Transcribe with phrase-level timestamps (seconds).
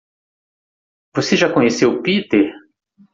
[1.15, 2.51] Você já conheceu Peter?